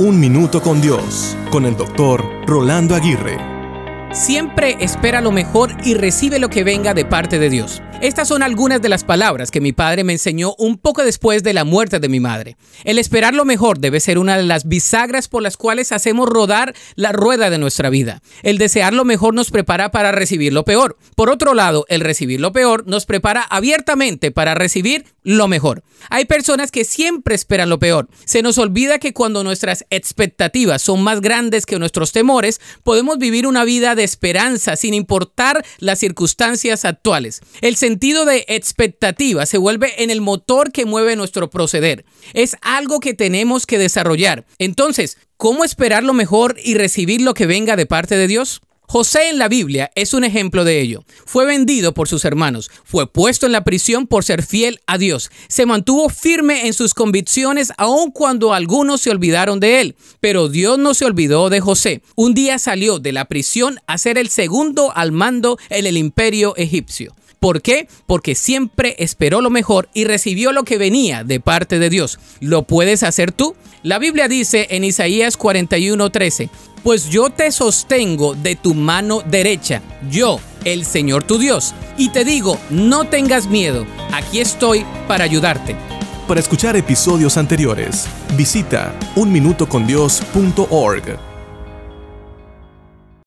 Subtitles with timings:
[0.00, 3.36] Un Minuto con Dios, con el doctor Rolando Aguirre.
[4.14, 7.82] Siempre espera lo mejor y recibe lo que venga de parte de Dios.
[8.00, 11.52] Estas son algunas de las palabras que mi padre me enseñó un poco después de
[11.52, 12.56] la muerte de mi madre.
[12.84, 16.74] El esperar lo mejor debe ser una de las bisagras por las cuales hacemos rodar
[16.94, 18.22] la rueda de nuestra vida.
[18.42, 20.96] El desear lo mejor nos prepara para recibir lo peor.
[21.14, 25.82] Por otro lado, el recibir lo peor nos prepara abiertamente para recibir lo mejor.
[26.08, 28.08] Hay personas que siempre esperan lo peor.
[28.24, 33.46] Se nos olvida que cuando nuestras expectativas son más grandes que nuestros temores, podemos vivir
[33.46, 37.42] una vida de esperanza sin importar las circunstancias actuales.
[37.60, 42.04] El sentido de expectativa se vuelve en el motor que mueve nuestro proceder.
[42.34, 44.46] Es algo que tenemos que desarrollar.
[44.60, 48.60] Entonces, ¿cómo esperar lo mejor y recibir lo que venga de parte de Dios?
[48.86, 51.02] José en la Biblia es un ejemplo de ello.
[51.26, 55.30] Fue vendido por sus hermanos, fue puesto en la prisión por ser fiel a Dios,
[55.48, 59.96] se mantuvo firme en sus convicciones aun cuando algunos se olvidaron de él.
[60.20, 62.02] Pero Dios no se olvidó de José.
[62.14, 66.54] Un día salió de la prisión a ser el segundo al mando en el imperio
[66.56, 67.14] egipcio.
[67.40, 67.88] ¿Por qué?
[68.06, 72.18] Porque siempre esperó lo mejor y recibió lo que venía de parte de Dios.
[72.40, 73.56] ¿Lo puedes hacer tú?
[73.82, 76.50] La Biblia dice en Isaías 41:13,
[76.84, 82.26] pues yo te sostengo de tu mano derecha, yo, el Señor tu Dios, y te
[82.26, 85.76] digo, no tengas miedo, aquí estoy para ayudarte.
[86.28, 88.04] Para escuchar episodios anteriores,
[88.36, 91.29] visita unminutocondios.org.